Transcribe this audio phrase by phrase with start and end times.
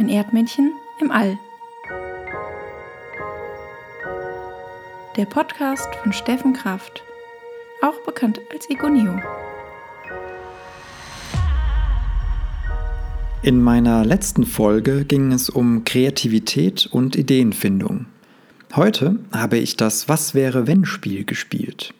[0.00, 1.36] Ein Erdmännchen im All.
[5.16, 7.02] Der Podcast von Steffen Kraft,
[7.82, 9.20] auch bekannt als Egoneo.
[13.42, 18.06] In meiner letzten Folge ging es um Kreativität und Ideenfindung.
[18.76, 21.92] Heute habe ich das Was wäre wenn Spiel gespielt.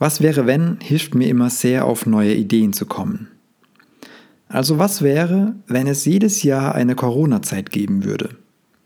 [0.00, 3.28] Was wäre wenn hilft mir immer sehr auf neue Ideen zu kommen.
[4.50, 8.30] Also was wäre, wenn es jedes Jahr eine Corona-Zeit geben würde?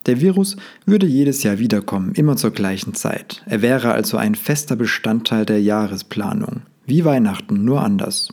[0.05, 3.42] Der Virus würde jedes Jahr wiederkommen, immer zur gleichen Zeit.
[3.46, 6.60] Er wäre also ein fester Bestandteil der Jahresplanung.
[6.84, 8.28] Wie Weihnachten, nur anders.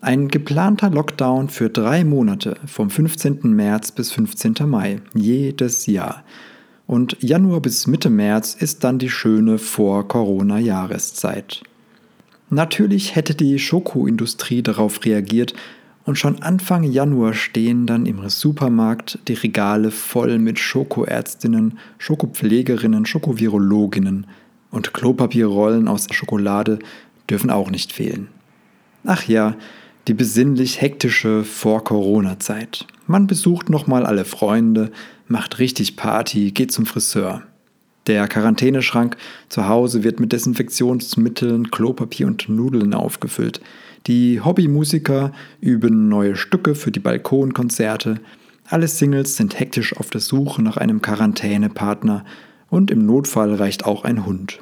[0.00, 3.42] Ein geplanter Lockdown für drei Monate, vom 15.
[3.44, 4.56] März bis 15.
[4.66, 6.24] Mai, jedes Jahr.
[6.88, 11.62] Und Januar bis Mitte März ist dann die schöne Vor-Corona-Jahreszeit.
[12.48, 15.54] Natürlich hätte die Schokoindustrie darauf reagiert
[16.04, 24.26] und schon Anfang Januar stehen dann im Supermarkt die Regale voll mit Schokoärztinnen, Schokopflegerinnen, Schokovirologinnen
[24.70, 26.78] und Klopapierrollen aus Schokolade
[27.28, 28.28] dürfen auch nicht fehlen.
[29.04, 29.56] Ach ja,
[30.08, 32.86] die besinnlich hektische Vor-Corona-Zeit.
[33.06, 34.90] Man besucht nochmal alle Freunde,
[35.28, 37.42] macht richtig Party, geht zum Friseur.
[38.06, 39.16] Der Quarantäneschrank
[39.48, 43.60] zu Hause wird mit Desinfektionsmitteln, Klopapier und Nudeln aufgefüllt.
[44.06, 48.20] Die Hobbymusiker üben neue Stücke für die Balkonkonzerte.
[48.66, 52.24] Alle Singles sind hektisch auf der Suche nach einem Quarantänepartner
[52.70, 54.60] und im Notfall reicht auch ein Hund.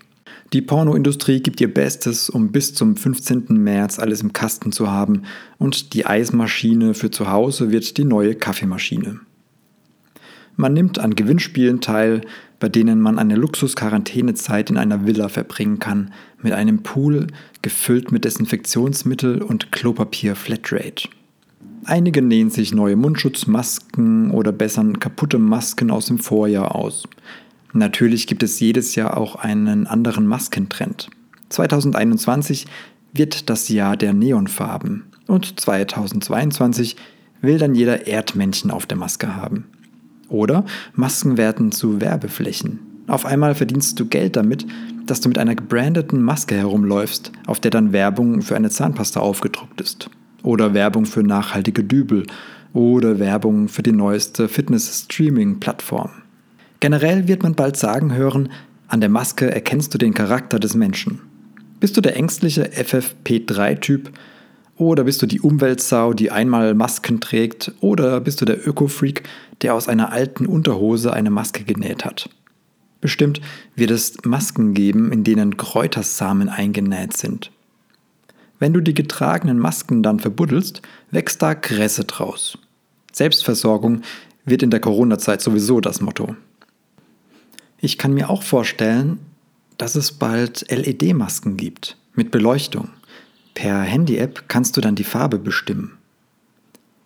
[0.54, 3.44] Die Pornoindustrie gibt ihr Bestes, um bis zum 15.
[3.50, 5.24] März alles im Kasten zu haben
[5.58, 9.20] und die Eismaschine für zu Hause wird die neue Kaffeemaschine.
[10.60, 12.22] Man nimmt an Gewinnspielen teil,
[12.58, 17.28] bei denen man eine Luxus-Quarantänezeit in einer Villa verbringen kann, mit einem Pool
[17.62, 21.08] gefüllt mit Desinfektionsmittel und Klopapier Flatrate.
[21.84, 27.04] Einige nähen sich neue Mundschutzmasken oder bessern kaputte Masken aus dem Vorjahr aus.
[27.72, 31.08] Natürlich gibt es jedes Jahr auch einen anderen Maskentrend.
[31.50, 32.66] 2021
[33.12, 36.96] wird das Jahr der Neonfarben und 2022
[37.42, 39.66] will dann jeder Erdmännchen auf der Maske haben.
[40.28, 42.80] Oder Masken werden zu Werbeflächen.
[43.06, 44.66] Auf einmal verdienst du Geld damit,
[45.06, 49.80] dass du mit einer gebrandeten Maske herumläufst, auf der dann Werbung für eine Zahnpasta aufgedruckt
[49.80, 50.10] ist.
[50.42, 52.26] Oder Werbung für nachhaltige Dübel.
[52.74, 56.10] Oder Werbung für die neueste Fitness-Streaming-Plattform.
[56.80, 58.50] Generell wird man bald sagen hören,
[58.88, 61.20] an der Maske erkennst du den Charakter des Menschen.
[61.80, 64.10] Bist du der ängstliche FFP3-Typ
[64.78, 67.72] oder bist du die Umweltsau, die einmal Masken trägt?
[67.80, 69.24] Oder bist du der Öko-Freak,
[69.60, 72.30] der aus einer alten Unterhose eine Maske genäht hat?
[73.00, 73.40] Bestimmt
[73.76, 77.50] wird es Masken geben, in denen Kräutersamen eingenäht sind.
[78.58, 82.58] Wenn du die getragenen Masken dann verbuddelst, wächst da Kresse draus.
[83.12, 84.02] Selbstversorgung
[84.44, 86.36] wird in der Corona-Zeit sowieso das Motto.
[87.80, 89.18] Ich kann mir auch vorstellen,
[89.76, 92.90] dass es bald LED-Masken gibt mit Beleuchtung.
[93.58, 95.98] Per Handy-App kannst du dann die Farbe bestimmen.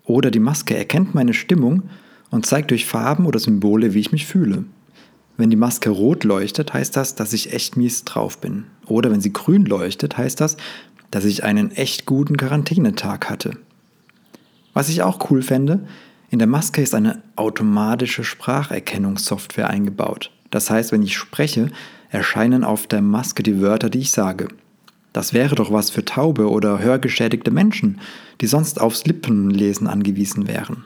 [0.05, 1.85] Oder die Maske erkennt meine Stimmung
[2.29, 4.65] und zeigt durch Farben oder Symbole, wie ich mich fühle.
[5.39, 8.65] Wenn die Maske rot leuchtet, heißt das, dass ich echt mies drauf bin.
[8.85, 10.59] Oder wenn sie grün leuchtet, heißt das,
[11.11, 13.53] dass ich einen echt guten Quarantänetag hatte.
[14.75, 15.89] Was ich auch cool fände,
[16.29, 20.31] in der Maske ist eine automatische Spracherkennungssoftware eingebaut.
[20.51, 21.71] Das heißt, wenn ich spreche,
[22.11, 24.49] erscheinen auf der Maske die Wörter, die ich sage.
[25.13, 28.01] Das wäre doch was für taube oder hörgeschädigte Menschen,
[28.41, 30.85] die sonst aufs Lippenlesen angewiesen wären.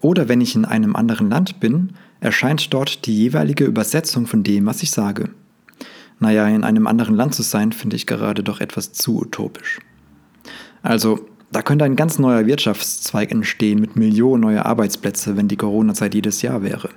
[0.00, 4.66] Oder wenn ich in einem anderen Land bin, erscheint dort die jeweilige Übersetzung von dem,
[4.66, 5.30] was ich sage.
[6.20, 9.78] Naja, in einem anderen Land zu sein, finde ich gerade doch etwas zu utopisch.
[10.82, 16.14] Also, da könnte ein ganz neuer Wirtschaftszweig entstehen mit Millionen neuer Arbeitsplätze, wenn die Corona-Zeit
[16.14, 16.90] jedes Jahr wäre.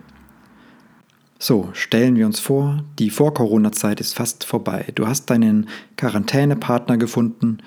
[1.43, 4.89] So, stellen wir uns vor, die Vor-Corona-Zeit ist fast vorbei.
[4.93, 7.57] Du hast deinen Quarantänepartner gefunden,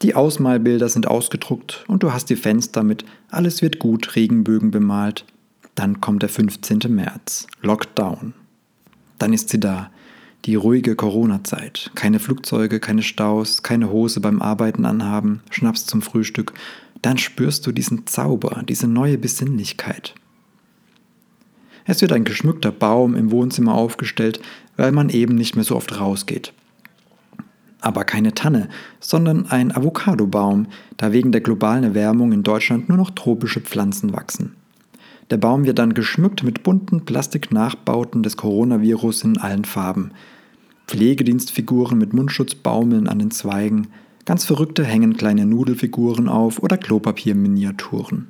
[0.00, 5.26] die Ausmalbilder sind ausgedruckt und du hast die Fenster mit Alles wird gut, Regenbögen bemalt.
[5.74, 6.80] Dann kommt der 15.
[6.88, 8.32] März, Lockdown.
[9.18, 9.90] Dann ist sie da,
[10.46, 11.90] die ruhige Corona-Zeit.
[11.94, 16.54] Keine Flugzeuge, keine Staus, keine Hose beim Arbeiten anhaben, Schnaps zum Frühstück.
[17.02, 20.14] Dann spürst du diesen Zauber, diese neue Besinnlichkeit.
[21.88, 24.40] Es wird ein geschmückter Baum im Wohnzimmer aufgestellt,
[24.76, 26.52] weil man eben nicht mehr so oft rausgeht.
[27.80, 28.68] Aber keine Tanne,
[29.00, 30.66] sondern ein Avocadobaum,
[30.98, 34.54] da wegen der globalen Erwärmung in Deutschland nur noch tropische Pflanzen wachsen.
[35.30, 40.10] Der Baum wird dann geschmückt mit bunten Plastiknachbauten des Coronavirus in allen Farben.
[40.88, 43.88] Pflegedienstfiguren mit Mundschutzbaumeln an den Zweigen,
[44.26, 48.28] ganz verrückte hängen kleine Nudelfiguren auf oder Klopapierminiaturen.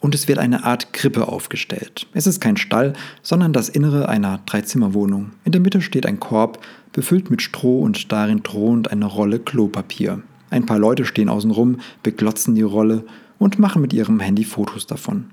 [0.00, 2.06] Und es wird eine Art Krippe aufgestellt.
[2.12, 2.92] Es ist kein Stall,
[3.22, 5.30] sondern das Innere einer Dreizimmerwohnung.
[5.44, 10.22] In der Mitte steht ein Korb, befüllt mit Stroh und darin thront eine Rolle Klopapier.
[10.50, 13.04] Ein paar Leute stehen außenrum, beglotzen die Rolle
[13.38, 15.30] und machen mit ihrem Handy Fotos davon.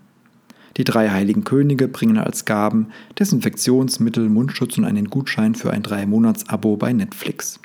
[0.77, 6.75] Die drei heiligen Könige bringen als Gaben Desinfektionsmittel, Mundschutz und einen Gutschein für ein Drei-Monats-Abo
[6.75, 7.59] bei Netflix.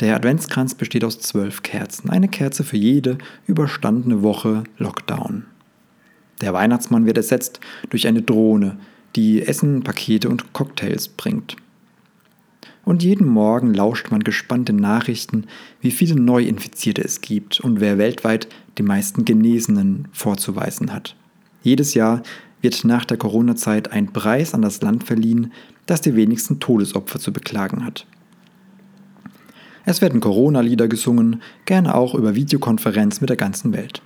[0.00, 5.44] Der Adventskranz besteht aus zwölf Kerzen, eine Kerze für jede überstandene Woche Lockdown.
[6.42, 8.76] Der Weihnachtsmann wird ersetzt durch eine Drohne,
[9.16, 11.56] die Essen, Pakete und Cocktails bringt.
[12.84, 15.44] Und jeden Morgen lauscht man gespannt den Nachrichten,
[15.80, 21.14] wie viele Neuinfizierte es gibt und wer weltweit die meisten Genesenen vorzuweisen hat.
[21.62, 22.22] Jedes Jahr
[22.60, 25.52] wird nach der Corona-Zeit ein Preis an das Land verliehen,
[25.86, 28.06] das die wenigsten Todesopfer zu beklagen hat.
[29.84, 34.02] Es werden Corona-Lieder gesungen, gerne auch über Videokonferenz mit der ganzen Welt.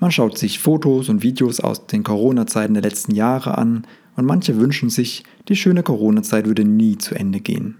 [0.00, 3.84] Man schaut sich Fotos und Videos aus den Corona-Zeiten der letzten Jahre an
[4.16, 7.76] und manche wünschen sich, die schöne Corona-Zeit würde nie zu Ende gehen.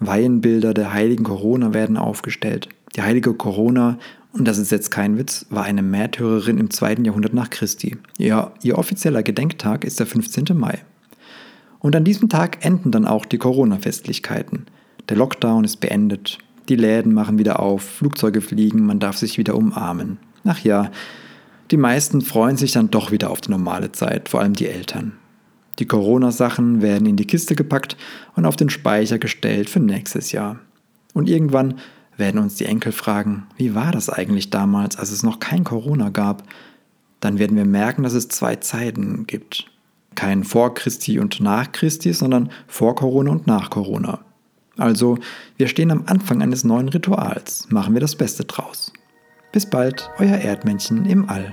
[0.00, 2.68] Weihenbilder der heiligen Corona werden aufgestellt.
[2.96, 3.98] Die heilige Corona,
[4.32, 7.96] und das ist jetzt kein Witz, war eine Märtyrerin im zweiten Jahrhundert nach Christi.
[8.18, 10.46] Ihr, ihr offizieller Gedenktag ist der 15.
[10.54, 10.80] Mai.
[11.78, 14.66] Und an diesem Tag enden dann auch die Corona-Festlichkeiten.
[15.08, 16.38] Der Lockdown ist beendet.
[16.68, 20.18] Die Läden machen wieder auf, Flugzeuge fliegen, man darf sich wieder umarmen.
[20.44, 20.90] Ach ja,
[21.70, 25.12] die meisten freuen sich dann doch wieder auf die normale Zeit, vor allem die Eltern.
[25.78, 27.96] Die Corona-Sachen werden in die Kiste gepackt
[28.36, 30.58] und auf den Speicher gestellt für nächstes Jahr.
[31.14, 31.78] Und irgendwann
[32.16, 36.10] werden uns die Enkel fragen, wie war das eigentlich damals, als es noch kein Corona
[36.10, 36.42] gab?
[37.20, 39.66] Dann werden wir merken, dass es zwei Zeiten gibt.
[40.14, 44.20] Kein vor Christi und nach Christi, sondern vor Corona und nach Corona.
[44.76, 45.18] Also,
[45.56, 47.68] wir stehen am Anfang eines neuen Rituals.
[47.70, 48.92] Machen wir das Beste draus.
[49.52, 51.50] Bis bald, euer Erdmännchen im All.